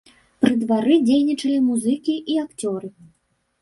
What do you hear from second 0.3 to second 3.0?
Пры двары дзейнічалі музыкі і акцёры.